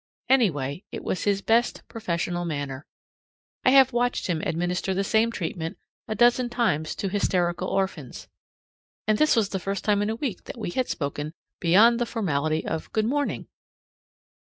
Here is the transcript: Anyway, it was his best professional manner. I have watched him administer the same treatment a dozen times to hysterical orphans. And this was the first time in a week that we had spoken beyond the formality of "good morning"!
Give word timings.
Anyway, 0.29 0.83
it 0.91 1.03
was 1.03 1.25
his 1.25 1.43
best 1.43 1.87
professional 1.87 2.43
manner. 2.43 2.87
I 3.63 3.69
have 3.69 3.93
watched 3.93 4.25
him 4.25 4.41
administer 4.41 4.95
the 4.95 5.03
same 5.03 5.31
treatment 5.31 5.77
a 6.07 6.15
dozen 6.15 6.49
times 6.49 6.95
to 6.95 7.07
hysterical 7.09 7.67
orphans. 7.67 8.27
And 9.05 9.19
this 9.19 9.35
was 9.35 9.49
the 9.49 9.59
first 9.59 9.83
time 9.85 10.01
in 10.01 10.09
a 10.09 10.15
week 10.15 10.45
that 10.45 10.57
we 10.57 10.71
had 10.71 10.89
spoken 10.89 11.35
beyond 11.59 11.99
the 11.99 12.07
formality 12.07 12.65
of 12.65 12.91
"good 12.93 13.05
morning"! 13.05 13.47